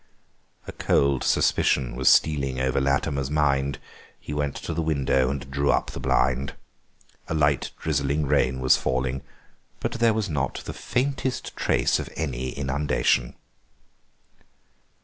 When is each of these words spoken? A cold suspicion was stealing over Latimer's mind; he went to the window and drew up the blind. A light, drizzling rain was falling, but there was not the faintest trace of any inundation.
A 0.65 0.71
cold 0.71 1.23
suspicion 1.23 1.95
was 1.95 2.09
stealing 2.09 2.59
over 2.59 2.81
Latimer's 2.81 3.29
mind; 3.29 3.77
he 4.19 4.33
went 4.33 4.55
to 4.55 4.73
the 4.73 4.81
window 4.81 5.29
and 5.29 5.51
drew 5.51 5.69
up 5.71 5.91
the 5.91 5.99
blind. 5.99 6.55
A 7.27 7.35
light, 7.35 7.69
drizzling 7.77 8.25
rain 8.25 8.59
was 8.59 8.75
falling, 8.77 9.21
but 9.79 9.91
there 9.99 10.15
was 10.15 10.27
not 10.27 10.55
the 10.65 10.73
faintest 10.73 11.55
trace 11.55 11.99
of 11.99 12.09
any 12.15 12.49
inundation. 12.49 13.35